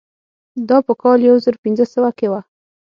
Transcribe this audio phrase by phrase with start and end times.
[0.69, 2.41] دا په کال یو زر پنځه سوه کې وه.